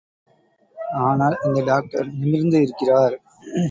ஆனால், 1.01 1.35
இந்த 1.43 1.59
டாக்டர் 1.63 2.07
நிமிர்ந்து 2.13 2.57
இருக்கிறார். 2.61 3.15